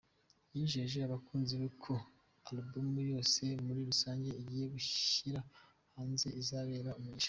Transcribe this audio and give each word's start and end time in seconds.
Yijeje 0.55 0.97
abakunzi 1.07 1.53
be 1.61 1.69
ko 1.83 1.93
alubumu 2.47 2.99
yose 3.11 3.41
muri 3.65 3.79
rusange 3.89 4.29
agiye 4.39 4.65
gushyira 4.75 5.39
hanze 5.93 6.27
izababera 6.41 6.91
umugisha. 6.99 7.19